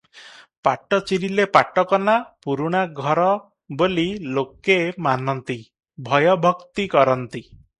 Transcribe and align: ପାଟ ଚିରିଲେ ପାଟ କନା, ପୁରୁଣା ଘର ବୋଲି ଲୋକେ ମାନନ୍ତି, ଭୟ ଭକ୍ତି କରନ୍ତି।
ପାଟ 0.67 0.97
ଚିରିଲେ 1.09 1.43
ପାଟ 1.57 1.83
କନା, 1.91 2.15
ପୁରୁଣା 2.45 2.81
ଘର 3.01 3.27
ବୋଲି 3.83 4.07
ଲୋକେ 4.39 4.79
ମାନନ୍ତି, 5.09 5.59
ଭୟ 6.09 6.35
ଭକ୍ତି 6.49 6.89
କରନ୍ତି। 6.97 7.45